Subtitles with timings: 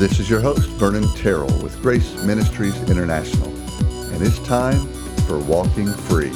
[0.00, 3.54] This is your host, Vernon Terrell with Grace Ministries International,
[4.14, 4.78] and it's time
[5.26, 6.32] for Walking Free.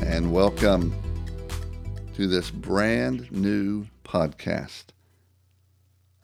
[0.00, 0.94] And welcome
[2.14, 4.84] to this brand new podcast.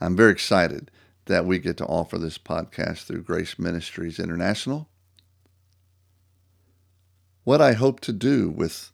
[0.01, 0.91] I'm very excited
[1.27, 4.89] that we get to offer this podcast through Grace Ministries International.
[7.49, 8.93] What I hope to do with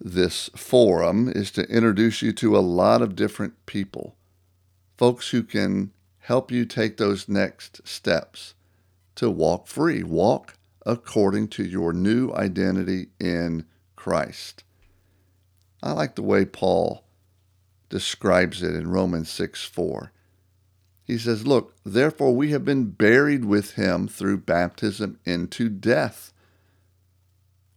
[0.00, 4.16] this forum is to introduce you to a lot of different people,
[4.98, 8.54] folks who can help you take those next steps
[9.14, 14.64] to walk free, walk according to your new identity in Christ.
[15.80, 17.04] I like the way Paul
[17.88, 20.10] describes it in Romans 6 4.
[21.04, 26.32] He says, Look, therefore we have been buried with him through baptism into death.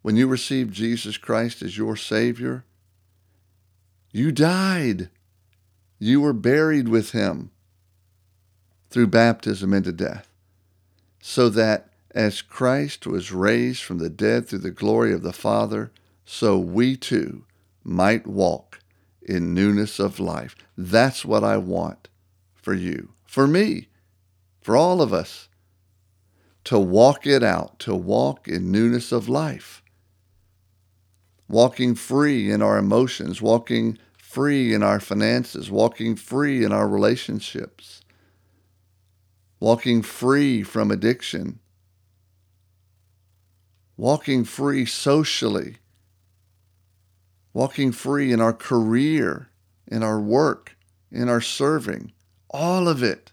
[0.06, 2.64] When you received Jesus Christ as your Savior,
[4.12, 5.10] you died.
[5.98, 7.50] You were buried with him
[8.92, 10.32] through baptism into death,
[11.24, 15.92] so that as Christ was raised from the dead through the glory of the Father,
[16.24, 17.44] so we too
[17.84, 18.82] might walk
[19.24, 20.56] in newness of life.
[20.78, 22.10] That's what I want
[22.54, 23.88] for you for me,
[24.62, 25.50] for all of us,
[26.66, 29.82] to walk it out, to walk in newness of life,
[31.48, 38.02] walking free in our emotions, walking free in our finances, walking free in our relationships,
[39.60, 41.60] walking free from addiction,
[43.98, 45.78] walking free socially,
[47.54, 49.50] walking free in our career,
[49.88, 50.76] in our work,
[51.12, 52.12] in our serving,
[52.50, 53.32] all of it.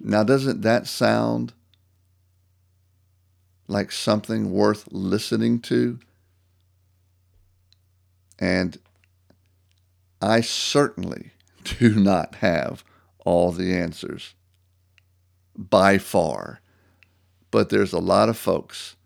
[0.00, 1.54] Now, doesn't that sound
[3.68, 5.98] like something worth listening to?
[8.38, 8.78] And
[10.20, 11.32] I certainly
[11.64, 12.84] do not have
[13.24, 14.34] all the answers
[15.56, 16.60] by far.
[17.50, 18.96] But there's a lot of folks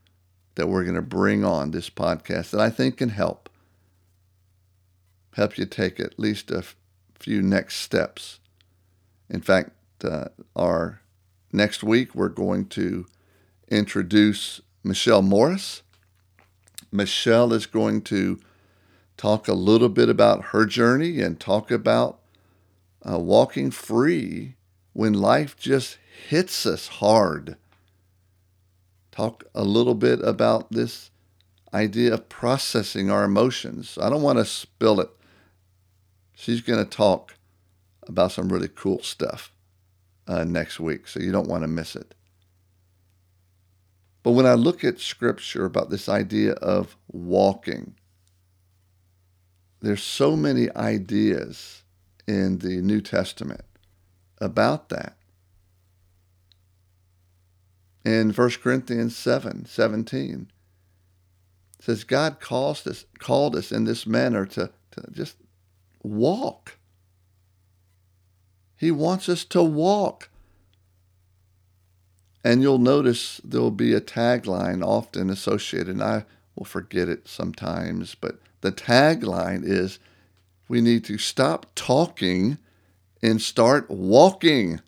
[0.55, 3.49] that we're going to bring on this podcast that I think can help
[5.34, 6.75] help you take at least a f-
[7.15, 8.41] few next steps.
[9.31, 9.71] In fact,
[10.03, 10.25] uh,
[10.56, 11.00] our
[11.53, 13.06] next week we're going to
[13.71, 15.83] introduce Michelle Morris.
[16.91, 18.39] Michelle is going to
[19.17, 22.21] talk a little bit about her journey and talk about
[23.09, 24.55] uh, walking free
[24.93, 27.57] when life just hits us hard.
[29.11, 31.11] Talk a little bit about this
[31.75, 33.99] idea of processing our emotions.
[34.01, 35.11] I don't want to spill it
[36.39, 37.34] she's going to talk
[38.07, 39.53] about some really cool stuff
[40.28, 42.15] uh, next week, so you don't want to miss it.
[44.28, 47.94] But when I look at scripture about this idea of walking,
[49.81, 51.83] there's so many ideas
[52.27, 53.65] in the New Testament
[54.39, 55.16] about that.
[58.05, 60.50] In 1 Corinthians 7, 17,
[61.81, 65.37] says God calls us, called us in this manner to, to just
[66.03, 66.77] walk.
[68.77, 70.28] He wants us to walk.
[72.44, 78.15] And you'll notice there'll be a tagline often associated, and I will forget it sometimes,
[78.15, 79.99] but the tagline is
[80.69, 82.59] we need to stop talking
[83.22, 84.81] and start walking.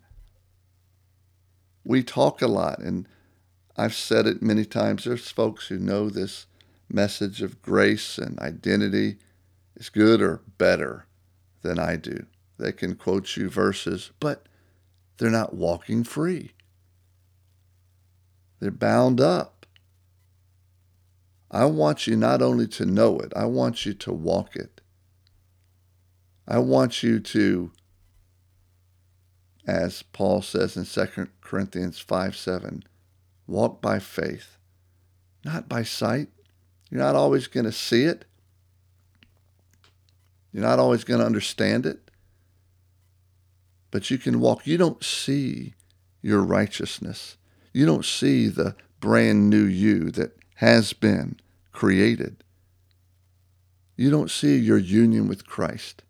[1.83, 3.07] We talk a lot, and
[3.75, 5.03] I've said it many times.
[5.03, 6.45] There's folks who know this
[6.89, 9.17] message of grace and identity
[9.75, 11.05] is good or better
[11.61, 12.25] than I do.
[12.57, 14.45] They can quote you verses, but
[15.17, 16.51] they're not walking free.
[18.61, 19.65] They're bound up.
[21.49, 24.79] I want you not only to know it, I want you to walk it.
[26.47, 27.71] I want you to,
[29.67, 32.83] as Paul says in 2 Corinthians 5 7,
[33.47, 34.57] walk by faith,
[35.43, 36.29] not by sight.
[36.89, 38.25] You're not always going to see it.
[40.53, 42.11] You're not always going to understand it,
[43.89, 44.67] but you can walk.
[44.67, 45.73] You don't see
[46.21, 47.37] your righteousness.
[47.73, 51.37] You don't see the brand new you that has been
[51.71, 52.43] created.
[53.95, 56.03] You don't see your union with Christ.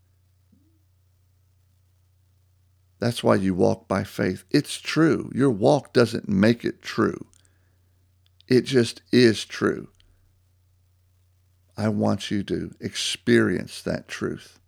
[2.99, 4.43] That's why you walk by faith.
[4.51, 5.31] It's true.
[5.33, 7.25] Your walk doesn't make it true.
[8.47, 9.87] It just is true.
[11.75, 14.60] I want you to experience that truth.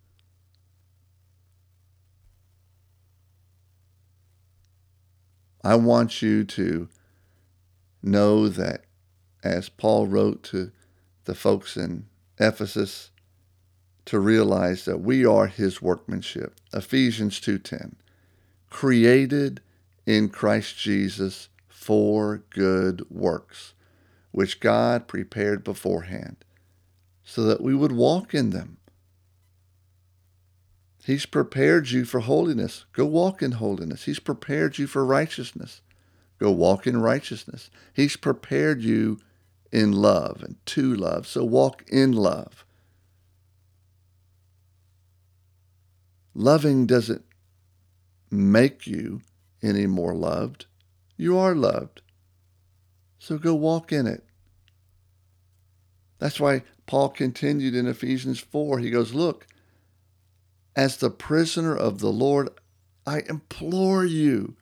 [5.64, 6.88] I want you to
[8.02, 8.84] know that
[9.42, 10.70] as Paul wrote to
[11.24, 12.04] the folks in
[12.38, 13.10] Ephesus,
[14.04, 16.60] to realize that we are his workmanship.
[16.74, 17.96] Ephesians 2:10.
[18.68, 19.62] Created
[20.04, 23.72] in Christ Jesus for good works,
[24.32, 26.44] which God prepared beforehand
[27.24, 28.76] so that we would walk in them.
[31.04, 32.86] He's prepared you for holiness.
[32.94, 34.04] Go walk in holiness.
[34.04, 35.82] He's prepared you for righteousness.
[36.38, 37.70] Go walk in righteousness.
[37.92, 39.20] He's prepared you
[39.70, 41.26] in love and to love.
[41.26, 42.64] So walk in love.
[46.34, 47.24] Loving doesn't
[48.30, 49.20] make you
[49.62, 50.66] any more loved.
[51.18, 52.00] You are loved.
[53.18, 54.24] So go walk in it.
[56.18, 58.78] That's why Paul continued in Ephesians 4.
[58.78, 59.46] He goes, Look,
[60.76, 62.48] as the prisoner of the Lord,
[63.06, 64.56] I implore you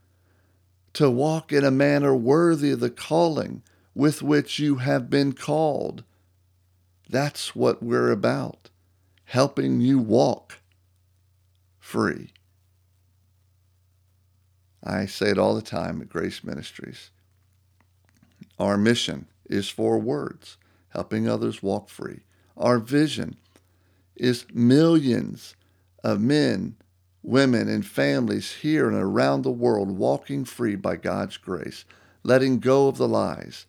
[0.94, 3.62] to walk in a manner worthy of the calling
[3.94, 6.04] with which you have been called.
[7.08, 8.70] That's what we're about,
[9.24, 10.58] helping you walk
[11.78, 12.32] free.
[14.84, 17.10] I say it all the time at Grace Ministries.
[18.58, 20.56] Our mission is four words
[20.92, 22.20] helping others walk free.
[22.56, 23.36] Our vision
[24.14, 25.54] is millions
[26.02, 26.76] of men,
[27.22, 31.84] women, and families here and around the world walking free by God's grace,
[32.22, 33.66] letting go of the lies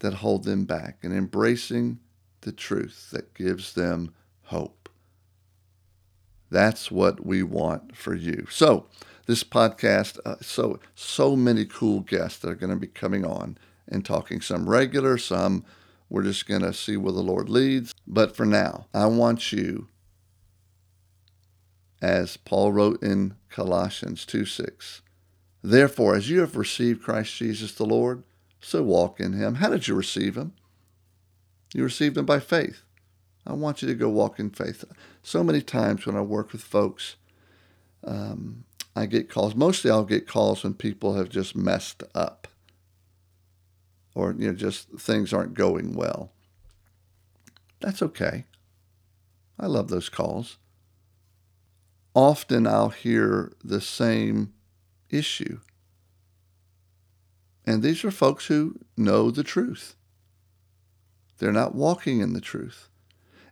[0.00, 1.98] that hold them back and embracing
[2.42, 4.14] the truth that gives them
[4.44, 4.88] hope.
[6.50, 8.46] That's what we want for you.
[8.50, 8.86] So,
[9.26, 13.58] this podcast, uh, so so many cool guests that are going to be coming on
[13.86, 14.40] and talking.
[14.40, 15.64] Some regular, some
[16.08, 17.94] we're just going to see where the Lord leads.
[18.06, 19.88] But for now, I want you,
[22.00, 25.02] as Paul wrote in Colossians 2 6,
[25.62, 28.22] therefore, as you have received Christ Jesus the Lord,
[28.60, 29.56] so walk in him.
[29.56, 30.52] How did you receive him?
[31.74, 32.82] You received him by faith.
[33.46, 34.84] I want you to go walk in faith.
[35.22, 37.16] So many times when I work with folks,
[38.04, 39.54] um, I get calls.
[39.54, 42.48] Mostly I'll get calls when people have just messed up
[44.18, 46.32] or you know just things aren't going well.
[47.80, 48.44] That's okay.
[49.58, 50.58] I love those calls.
[52.18, 54.52] Often I'll hear the same
[55.08, 55.60] issue.
[57.64, 59.94] And these are folks who know the truth.
[61.38, 62.88] They're not walking in the truth.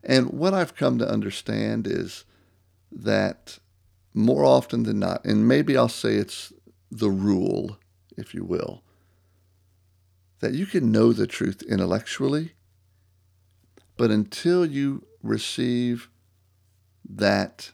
[0.02, 2.24] And what I've come to understand is
[2.90, 3.60] that
[4.12, 6.52] more often than not, and maybe I'll say it's
[6.90, 7.78] the rule,
[8.16, 8.82] if you will,
[10.40, 12.54] that you can know the truth intellectually,
[13.96, 16.10] but until you receive
[17.08, 17.70] that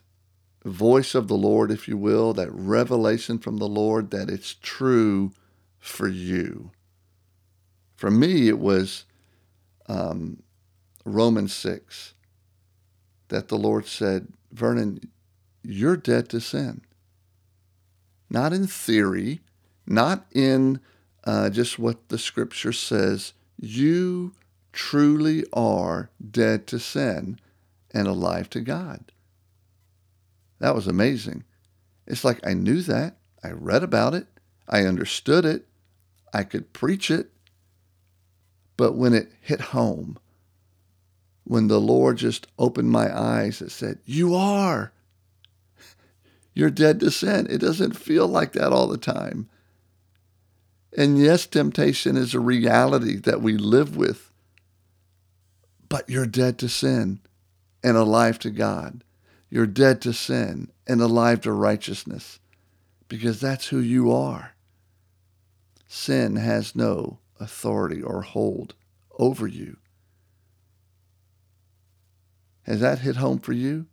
[0.65, 5.33] voice of the Lord, if you will, that revelation from the Lord that it's true
[5.79, 6.71] for you.
[7.97, 9.05] For me, it was
[9.89, 10.43] um,
[11.05, 12.15] Romans 6
[13.29, 15.01] that the Lord said, Vernon,
[15.63, 16.83] you're dead to sin.
[18.29, 19.41] Not in theory,
[19.87, 20.81] not in
[21.25, 23.33] uh, just what the scripture says.
[23.61, 24.33] You
[24.73, 27.39] truly are dead to sin
[27.93, 29.13] and alive to God.
[30.63, 31.43] That was amazing.
[32.07, 33.17] It's like I knew that.
[33.43, 34.29] I read about it.
[34.69, 35.67] I understood it.
[36.33, 37.31] I could preach it.
[38.77, 40.21] But when it hit home,
[41.43, 44.93] when the Lord just opened my eyes, and said, You are.
[46.55, 47.49] You're dead to sin.
[47.51, 49.49] It doesn't feel like that all the time.
[50.97, 54.31] And yes, temptation is a reality that we live with,
[55.89, 57.19] but you're dead to sin
[57.83, 59.03] and alive to God.
[59.53, 62.41] You're dead to sin and alive to righteousness
[63.07, 64.55] because that's who you are.
[65.87, 68.75] Sin has no authority or hold
[69.19, 69.77] over you.
[72.63, 73.85] Has that hit home for you?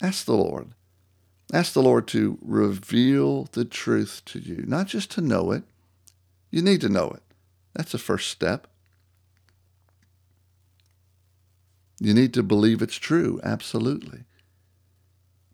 [0.00, 0.68] Ask the Lord.
[1.52, 5.64] Ask the Lord to reveal the truth to you, not just to know it.
[6.52, 7.24] You need to know it.
[7.74, 8.68] That's the first step.
[12.02, 14.24] You need to believe it's true, absolutely.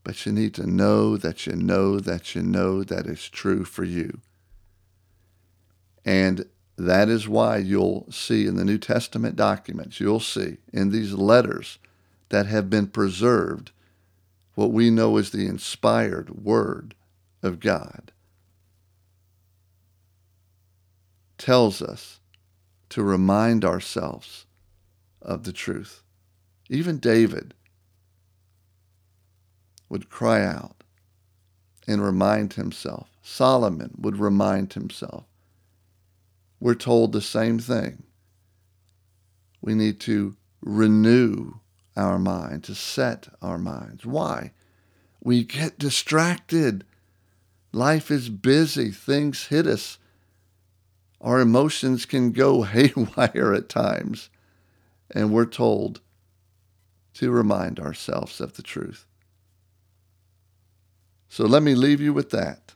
[0.03, 3.85] But you need to know that you know that you know that it's true for
[3.85, 4.23] you.
[6.07, 6.47] And
[6.79, 11.77] that is why you'll see in the New Testament documents, you'll see in these letters
[12.31, 13.71] that have been preserved
[14.55, 16.95] what we know as the inspired Word
[17.43, 18.11] of God,
[21.37, 22.21] tells us
[22.89, 24.47] to remind ourselves
[25.21, 26.05] of the truth.
[26.69, 27.55] Even David
[29.89, 30.83] would cry out
[31.87, 33.09] and remind himself.
[33.23, 35.25] Solomon would remind himself.
[36.61, 38.03] we're told the same thing.
[39.61, 41.55] We need to renew
[41.97, 44.05] our mind, to set our minds.
[44.05, 44.53] Why?
[45.23, 46.85] We get distracted.
[47.73, 48.91] Life is busy.
[48.91, 49.99] Things hit us.
[51.21, 54.31] Our emotions can go haywire at times.
[55.11, 56.01] And we're told
[57.19, 59.05] to remind ourselves of the truth.
[61.29, 62.75] So let me leave you with that.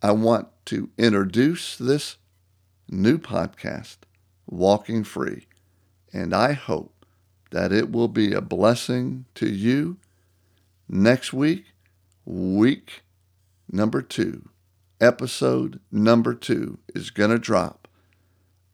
[0.00, 2.16] I want to introduce this
[2.88, 3.98] new podcast,
[4.46, 5.46] Walking Free,
[6.14, 7.04] and I hope
[7.50, 9.98] that it will be a blessing to you.
[10.88, 11.66] Next week,
[12.24, 13.02] week
[13.70, 14.48] number two,
[14.98, 17.86] episode number two is going to drop.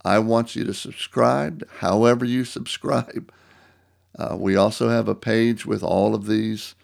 [0.05, 3.33] I want you to subscribe however you subscribe.
[4.19, 6.75] Uh, we also have a page with all of these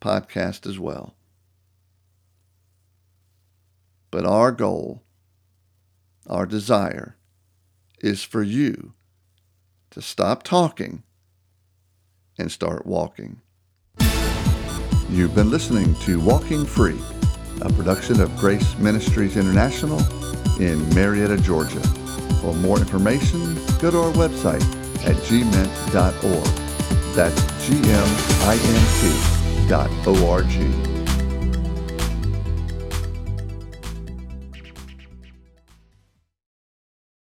[0.00, 1.14] podcasts as well.
[4.10, 5.02] But our goal,
[6.26, 7.16] our desire,
[8.00, 8.92] is for you
[9.90, 11.02] to stop talking
[12.38, 13.40] and start walking.
[15.08, 16.98] You've been listening to Walking Free,
[17.62, 20.00] a production of Grace Ministries International
[20.60, 21.80] in Marietta, Georgia.
[22.40, 26.44] For more information, go to our website at gmint.org.
[27.14, 30.91] That's G-M-I-N-T dot O-R-G.